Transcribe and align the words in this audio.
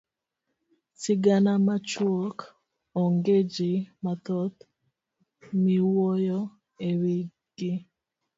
sigana 1.01 1.51
machuok 1.65 2.37
onge 3.01 3.35
jii 3.53 3.87
mathoth 4.03 4.59
miwuyo 5.63 6.39
ewigi. 6.87 7.71